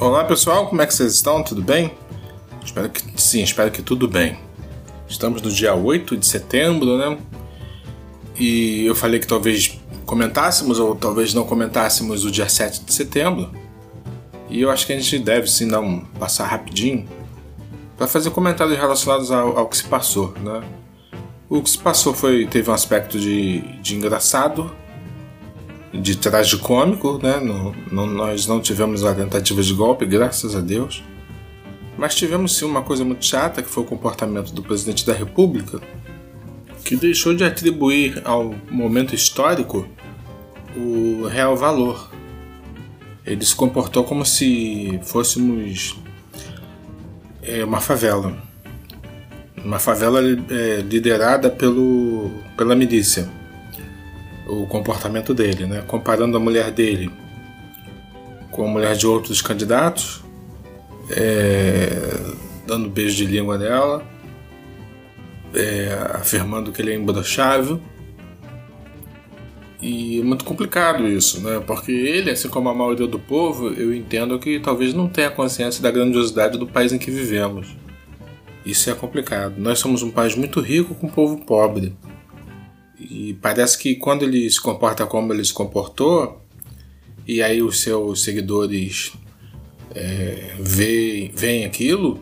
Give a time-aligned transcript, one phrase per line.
[0.00, 1.42] Olá pessoal, como é que vocês estão?
[1.42, 1.92] Tudo bem?
[2.64, 4.38] Espero que sim, espero que tudo bem.
[5.08, 7.18] Estamos no dia 8 de setembro, né?
[8.38, 9.76] E eu falei que talvez
[10.06, 13.50] comentássemos ou talvez não comentássemos o dia 7 de setembro.
[14.48, 17.04] E eu acho que a gente deve sim dar um passar rapidinho
[17.96, 20.62] para fazer comentários relacionados ao, ao, que se passou, né?
[21.48, 24.70] O que se passou foi teve um aspecto de, de engraçado,
[25.92, 27.38] de tragicômico, né?
[27.40, 31.02] No, no, nós não tivemos a tentativa de golpe, graças a Deus.
[31.96, 35.80] Mas tivemos sim uma coisa muito chata, que foi o comportamento do presidente da República,
[36.84, 39.88] que deixou de atribuir ao momento histórico
[40.76, 42.10] o real valor.
[43.26, 45.98] Ele se comportou como se fôssemos
[47.42, 48.36] é, uma favela.
[49.64, 53.28] Uma favela é, liderada pelo, pela milícia
[54.48, 55.84] o comportamento dele, né?
[55.86, 57.10] comparando a mulher dele
[58.50, 60.24] com a mulher de outros candidatos,
[61.10, 61.90] é,
[62.66, 64.04] dando beijo de língua nela,
[65.54, 67.80] é, afirmando que ele é imbrochável.
[69.80, 71.62] E é muito complicado isso, né?
[71.64, 75.80] Porque ele, assim como a maioria do povo, eu entendo que talvez não tenha consciência
[75.80, 77.76] da grandiosidade do país em que vivemos.
[78.66, 79.54] Isso é complicado.
[79.56, 81.94] Nós somos um país muito rico com um povo pobre.
[83.28, 86.40] E parece que quando ele se comporta como ele se comportou,
[87.26, 89.12] e aí os seus seguidores
[89.94, 92.18] é, veem, veem aquilo,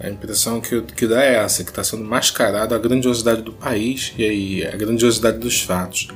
[0.00, 4.14] a impressão que, que dá é essa, que está sendo mascarada a grandiosidade do país
[4.16, 6.08] e aí a grandiosidade dos fatos.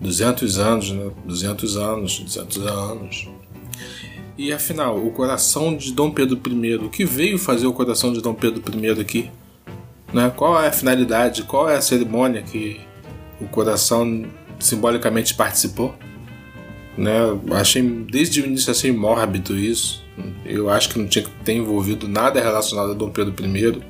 [0.00, 1.12] 200 anos, né?
[1.24, 3.28] 200 anos, 200 anos.
[4.36, 8.20] E afinal, o coração de Dom Pedro I, o que veio fazer o coração de
[8.20, 9.30] Dom Pedro I aqui?
[10.12, 10.32] Né?
[10.34, 12.80] Qual é a finalidade, qual é a cerimônia que
[13.42, 14.24] o coração
[14.58, 15.94] simbolicamente participou.
[16.96, 17.12] Né?
[17.52, 20.02] Achei desde o início assim mórbido isso.
[20.44, 23.82] Eu acho que não tinha que ter envolvido nada relacionado a Dom Pedro I.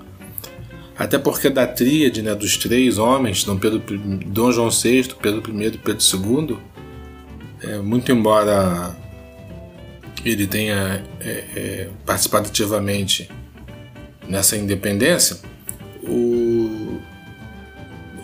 [0.96, 3.82] Até porque da tríade né, dos três homens, Dom, Pedro,
[4.26, 6.58] Dom João VI, Pedro I e Pedro II,
[7.62, 8.96] é, muito embora
[10.24, 13.28] ele tenha é, é, participado ativamente
[14.28, 15.38] nessa independência,
[16.04, 17.00] o,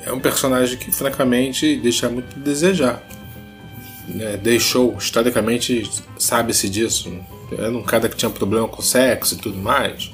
[0.09, 3.07] é um personagem que, francamente, deixa muito a desejar.
[4.19, 5.89] É, deixou, historicamente,
[6.19, 7.13] sabe-se disso.
[7.53, 10.11] Era um cara que tinha problema com sexo e tudo mais.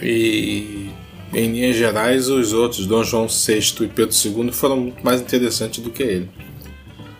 [0.00, 0.90] E,
[1.34, 5.84] em linhas gerais, os outros, Dom João VI e Pedro II, foram muito mais interessantes
[5.84, 6.30] do que ele.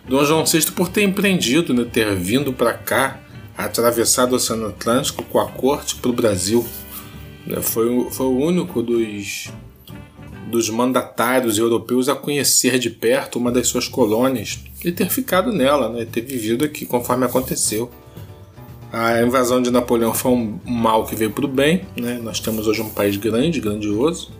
[0.09, 3.19] Dom João VI, por ter empreendido, né, ter vindo para cá,
[3.55, 6.67] atravessado o Oceano Atlântico com a corte para o Brasil,
[7.61, 9.51] foi, foi o único dos
[10.53, 15.89] dos mandatários europeus a conhecer de perto uma das suas colônias e ter ficado nela,
[15.89, 17.89] né, ter vivido aqui conforme aconteceu.
[18.91, 22.19] A invasão de Napoleão foi um mal que veio para o bem, né?
[22.21, 24.31] nós temos hoje um país grande, grandioso.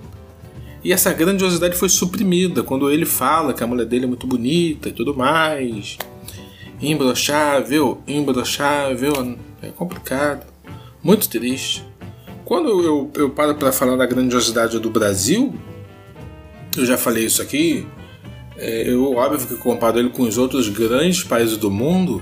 [0.84, 4.90] E essa grandiosidade foi suprimida quando ele fala que a mulher dele é muito bonita
[4.90, 5.98] e tudo mais.
[6.80, 10.46] Imbrochável, imbrochável, é complicado,
[11.02, 11.84] muito triste.
[12.46, 15.56] Quando eu, eu paro para falar da grandiosidade do Brasil,
[16.78, 17.86] eu já falei isso aqui.
[18.58, 22.22] É, eu, óbvio que comparo ele com os outros grandes países do mundo.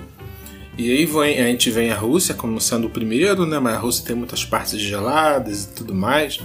[0.78, 3.59] E aí vem, a gente vem a Rússia como sendo o primeiro, né?
[3.59, 6.40] Mas a Rússia tem muitas partes geladas e tudo mais.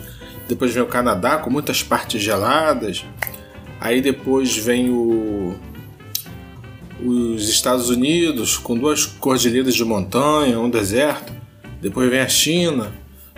[0.48, 3.04] Depois vem o Canadá com muitas partes geladas.
[3.80, 5.54] Aí depois vem o,
[7.02, 11.32] os Estados Unidos com duas cordilheiras de montanha, um deserto.
[11.80, 12.92] Depois vem a China,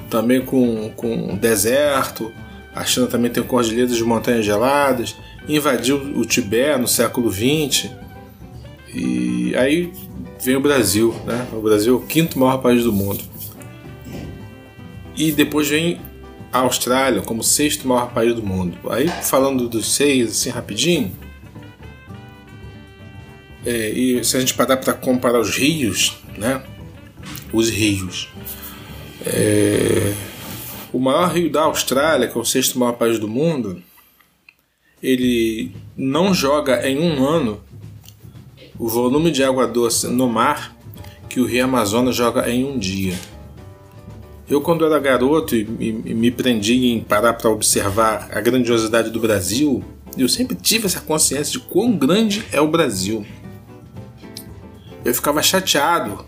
[0.09, 2.33] também com, com deserto.
[2.79, 5.17] A China também tem cordilheiras de montanhas geladas,
[5.49, 7.91] invadiu o Tibete no século XX.
[8.95, 9.93] E aí
[10.41, 11.45] vem o Brasil, né?
[11.53, 13.25] O Brasil é o quinto maior país do mundo.
[15.17, 16.01] E depois vem
[16.53, 18.79] a Austrália como sexto maior país do mundo.
[18.91, 21.11] Aí falando dos seis assim rapidinho,
[23.67, 26.63] é, e se a gente parar para comparar os rios, né?
[27.53, 28.29] Os rios.
[29.27, 30.15] É,
[30.93, 33.83] o maior rio da Austrália, que é o sexto maior país do mundo,
[35.03, 37.61] ele não joga em um ano
[38.79, 40.77] o volume de água doce no mar
[41.29, 43.15] que o rio Amazonas joga em um dia.
[44.49, 49.85] Eu, quando era garoto e me prendi em parar para observar a grandiosidade do Brasil,
[50.17, 53.27] eu sempre tive essa consciência de quão grande é o Brasil.
[55.05, 56.25] Eu ficava chateado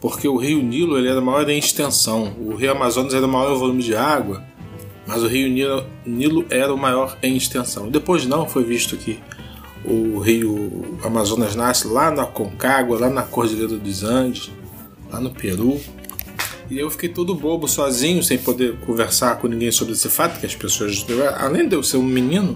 [0.00, 3.54] porque o rio Nilo ele era maior em extensão, o rio Amazonas era o maior
[3.54, 4.44] em volume de água,
[5.06, 7.90] mas o rio Nilo, Nilo era o maior em extensão.
[7.90, 9.18] Depois não foi visto que
[9.84, 14.50] o rio Amazonas nasce lá na Concagua, lá na Cordilheira dos Andes,
[15.10, 15.80] lá no Peru.
[16.70, 20.44] E eu fiquei todo bobo, sozinho, sem poder conversar com ninguém sobre esse fato, que
[20.44, 21.04] as pessoas,
[21.38, 22.54] além de eu ser um menino,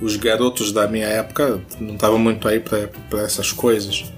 [0.00, 4.10] os garotos da minha época não estavam muito aí para essas coisas.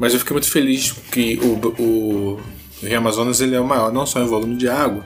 [0.00, 2.40] Mas eu fiquei muito feliz que o, o,
[2.82, 5.04] Rio Amazonas ele é o maior, não só em volume de água,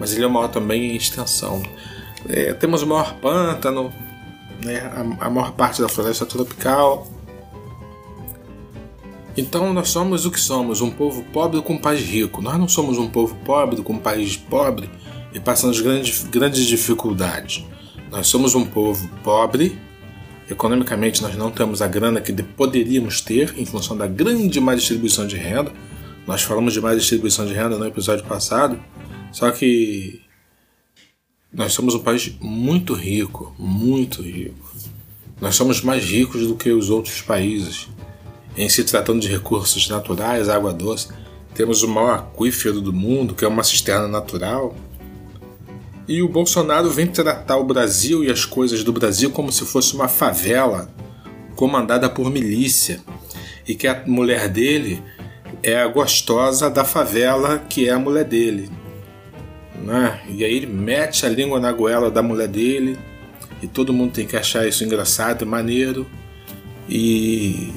[0.00, 1.62] mas ele é o maior também em extensão.
[2.28, 3.92] É, temos o maior pântano,
[4.64, 7.06] né, a, a maior parte da floresta tropical.
[9.36, 12.42] Então nós somos o que somos, um povo pobre com um país rico.
[12.42, 14.90] Nós não somos um povo pobre com um país pobre
[15.32, 17.64] e passando grandes, grandes dificuldades.
[18.10, 19.78] Nós somos um povo pobre,
[20.50, 25.26] economicamente nós não temos a grana que poderíamos ter em função da grande má distribuição
[25.26, 25.72] de renda.
[26.26, 28.78] Nós falamos de má distribuição de renda no episódio passado,
[29.32, 30.20] só que
[31.52, 34.70] nós somos um país muito rico, muito rico.
[35.40, 37.88] Nós somos mais ricos do que os outros países.
[38.56, 41.08] Em se tratando de recursos naturais, água doce,
[41.54, 44.74] temos o maior aquífero do mundo, que é uma cisterna natural.
[46.10, 49.94] E o Bolsonaro vem tratar o Brasil e as coisas do Brasil como se fosse
[49.94, 50.92] uma favela
[51.54, 53.00] comandada por milícia
[53.64, 55.00] e que a mulher dele
[55.62, 58.68] é a gostosa da favela que é a mulher dele.
[59.76, 60.20] Né?
[60.28, 62.98] E aí ele mete a língua na goela da mulher dele
[63.62, 66.04] e todo mundo tem que achar isso engraçado e maneiro.
[66.88, 67.72] E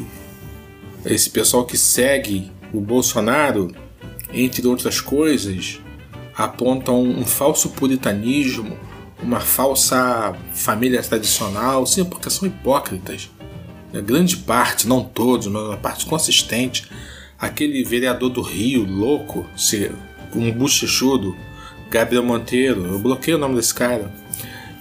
[1.05, 3.71] esse pessoal que segue o Bolsonaro,
[4.33, 5.79] entre outras coisas,
[6.35, 8.77] apontam um falso puritanismo,
[9.21, 13.29] uma falsa família tradicional, sim, porque são hipócritas.
[13.93, 16.89] A grande parte, não todos, mas uma parte consistente,
[17.37, 19.45] aquele vereador do Rio, louco,
[20.35, 21.35] um bochechudo,
[21.89, 24.11] Gabriel Monteiro, eu bloqueei o nome desse cara,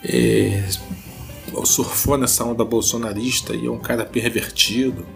[0.02, 0.64] é,
[1.64, 5.06] surfou nessa onda bolsonarista e é um cara pervertido.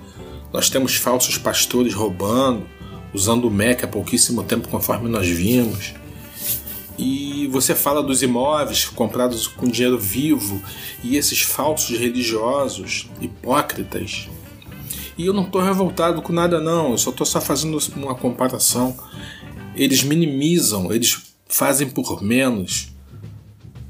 [0.52, 2.66] Nós temos falsos pastores roubando,
[3.12, 5.94] usando o MEC há pouquíssimo tempo, conforme nós vimos.
[6.98, 10.62] E você fala dos imóveis comprados com dinheiro vivo
[11.02, 14.28] e esses falsos religiosos, hipócritas.
[15.18, 18.96] E eu não estou revoltado com nada, não, eu só estou só fazendo uma comparação.
[19.74, 22.92] Eles minimizam, eles fazem por menos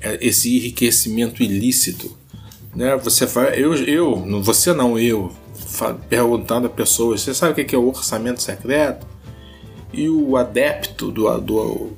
[0.01, 2.17] é, esse enriquecimento ilícito.
[2.75, 2.97] Né?
[2.97, 3.25] Você
[3.57, 5.33] eu, eu, você não, eu,
[6.09, 9.07] perguntando a pessoas: você sabe o que é o orçamento secreto?
[9.93, 11.93] E o adepto do, do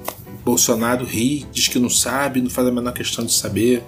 [0.48, 3.82] Bolsonaro ri, diz que não sabe, não faz a menor questão de saber.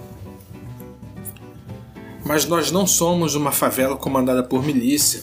[2.23, 5.23] Mas nós não somos uma favela comandada por milícia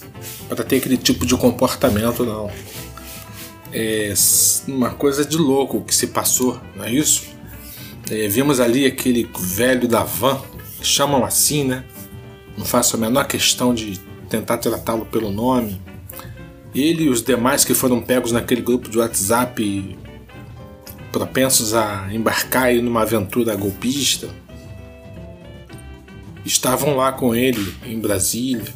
[0.50, 2.50] para ter aquele tipo de comportamento, não.
[3.72, 4.12] É
[4.68, 7.26] uma coisa de louco que se passou, não é isso?
[8.10, 10.42] É, vimos ali aquele velho da van,
[10.82, 11.86] chamam assim, né?
[12.58, 15.80] Não faço a menor questão de tentar tratá-lo pelo nome.
[16.74, 19.98] Ele e os demais que foram pegos naquele grupo de WhatsApp
[21.18, 24.30] propensos a embarcar em uma aventura golpista,
[26.46, 28.72] estavam lá com ele em Brasília.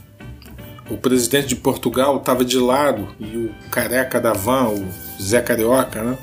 [0.90, 4.88] O presidente de Portugal estava de lado e o careca da van, o
[5.22, 6.18] Zé Carioca, né?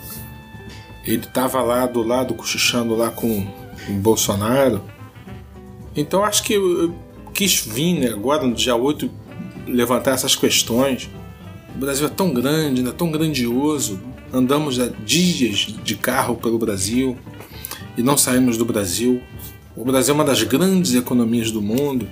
[1.04, 3.46] Ele estava lá do lado, cochichando lá com
[3.88, 4.82] o Bolsonaro.
[5.96, 6.94] Então acho que eu
[7.32, 9.08] quis vir né, agora no dia 8
[9.68, 11.08] levantar essas questões.
[11.74, 14.00] O Brasil é tão grande, né, tão grandioso,
[14.32, 17.16] andamos há dias de carro pelo Brasil
[17.96, 19.22] e não saímos do Brasil.
[19.76, 22.08] O Brasil é uma das grandes economias do mundo.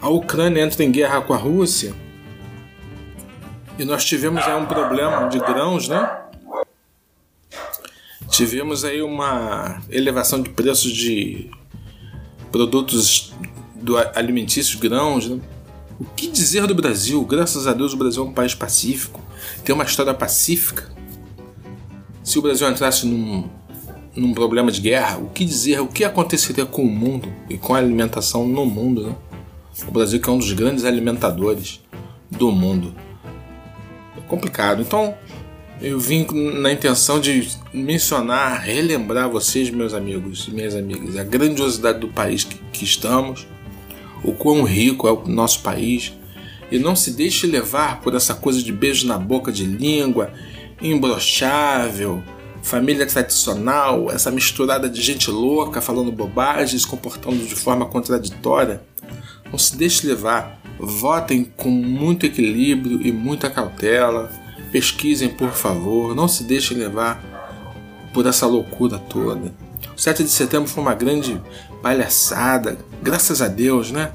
[0.00, 1.94] A Ucrânia entra em guerra com a Rússia.
[3.78, 6.22] E nós tivemos aí um problema de grãos, né?
[8.28, 11.50] Tivemos aí uma elevação de preços de
[12.50, 13.34] produtos
[13.74, 15.40] do alimentícios, grãos, né?
[15.98, 17.24] O que dizer do Brasil?
[17.24, 19.22] Graças a Deus o Brasil é um país pacífico,
[19.64, 20.95] tem uma história pacífica
[22.26, 23.48] se o Brasil entrasse num,
[24.16, 27.72] num problema de guerra, o que dizer, o que aconteceria com o mundo e com
[27.72, 29.16] a alimentação no mundo, né?
[29.86, 31.80] O Brasil que é um dos grandes alimentadores
[32.28, 32.92] do mundo.
[34.18, 34.82] É complicado.
[34.82, 35.14] Então,
[35.80, 36.26] eu vim
[36.60, 42.42] na intenção de mencionar, relembrar vocês, meus amigos e minhas amigas, a grandiosidade do país
[42.42, 43.46] que, que estamos,
[44.24, 46.12] o quão rico é o nosso país,
[46.72, 50.32] e não se deixe levar por essa coisa de beijo na boca de língua
[50.80, 52.22] imbrochável,
[52.62, 58.82] família tradicional, essa misturada de gente louca falando bobagens, comportando de forma contraditória.
[59.50, 60.60] Não se deixe levar.
[60.78, 64.30] Votem com muito equilíbrio e muita cautela.
[64.72, 66.14] Pesquisem, por favor.
[66.14, 67.22] Não se deixem levar
[68.12, 69.54] por essa loucura toda.
[69.96, 71.40] O 7 de setembro foi uma grande
[71.82, 72.76] palhaçada.
[73.02, 74.12] Graças a Deus, né?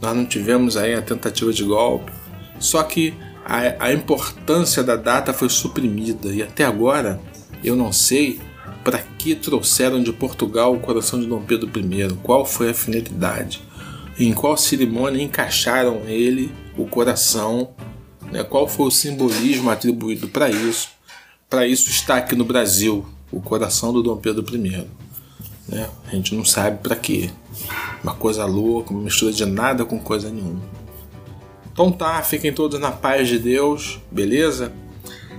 [0.00, 2.12] Nós não tivemos aí a tentativa de golpe.
[2.60, 3.14] Só que
[3.44, 7.20] a, a importância da data foi suprimida e até agora
[7.62, 8.40] Eu não sei
[8.82, 13.62] para que trouxeram de Portugal o coração de Dom Pedro I, qual foi a finalidade,
[14.18, 17.70] em qual cerimônia encaixaram ele, o coração,
[18.30, 18.44] né?
[18.44, 20.90] qual foi o simbolismo atribuído para isso.
[21.48, 24.86] Para isso está aqui no Brasil o coração do Dom Pedro I.
[25.66, 25.88] Né?
[26.06, 27.30] A gente não sabe para quê.
[28.02, 30.60] Uma coisa louca, uma mistura de nada com coisa nenhuma.
[31.74, 34.72] Então tá, fiquem todos na paz de Deus, beleza?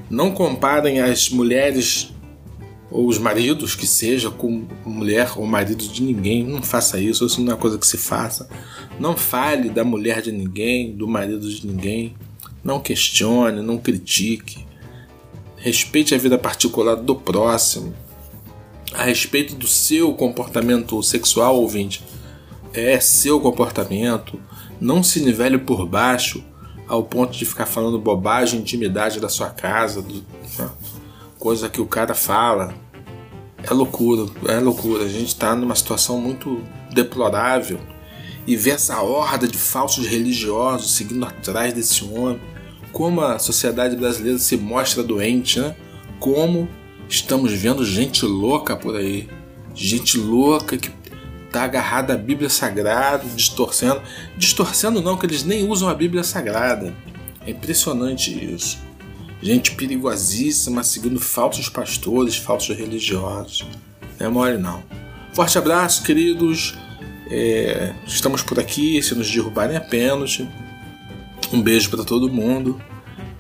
[0.10, 2.14] Não comparem as mulheres
[2.92, 6.44] ou os maridos que seja com mulher ou marido de ninguém.
[6.44, 8.50] Não faça isso, isso não é coisa que se faça.
[9.00, 12.14] Não fale da mulher de ninguém, do marido de ninguém.
[12.62, 14.68] Não questione, não critique.
[15.56, 17.94] Respeite a vida particular do próximo.
[18.94, 22.04] A respeito do seu comportamento sexual, ouvinte,
[22.74, 24.38] é seu comportamento.
[24.80, 26.44] Não se nivele por baixo
[26.88, 30.24] ao ponto de ficar falando bobagem, intimidade da sua casa, do,
[30.60, 30.70] né?
[31.40, 32.74] coisa que o cara fala.
[33.64, 35.04] É loucura, é loucura.
[35.04, 37.80] A gente está numa situação muito deplorável
[38.46, 42.40] e ver essa horda de falsos religiosos seguindo atrás desse homem.
[42.92, 45.76] Como a sociedade brasileira se mostra doente, né?
[46.20, 46.70] Como
[47.10, 49.28] estamos vendo gente louca por aí.
[49.74, 50.90] Gente louca que
[51.56, 54.02] está agarrada à Bíblia Sagrada, distorcendo.
[54.38, 56.94] Distorcendo não, que eles nem usam a Bíblia Sagrada.
[57.46, 58.78] É impressionante isso.
[59.42, 63.66] Gente perigosíssima seguindo falsos pastores, falsos religiosos.
[64.20, 64.84] Não é mole não.
[65.34, 66.78] Forte abraço, queridos.
[67.30, 69.02] É, estamos por aqui.
[69.02, 70.50] Se nos derrubarem a pênalti.
[71.54, 72.82] Um beijo para todo mundo.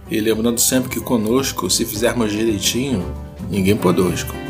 [0.10, 3.04] E lembrando sempre que conosco, se fizermos direitinho,
[3.50, 4.45] ninguém podosco.